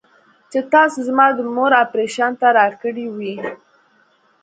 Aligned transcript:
چې 0.51 0.59
تاسو 0.73 0.97
زما 1.07 1.25
د 1.33 1.39
مور 1.55 1.71
اپرېشن 1.83 2.31
ته 2.41 2.47
راکړې 2.57 3.05
وې. 3.15 3.35